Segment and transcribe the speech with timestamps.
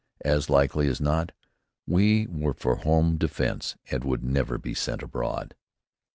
[0.25, 1.31] As likely as not
[1.85, 5.53] we were for home defense and would never be sent abroad.